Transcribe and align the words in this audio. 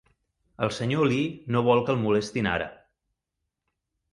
El 0.67 0.71
senyor 0.77 1.03
Lee 1.11 1.27
no 1.55 1.63
vol 1.67 1.83
que 1.89 1.95
el 1.97 1.99
molestin 2.07 2.51
ara. 2.55 2.71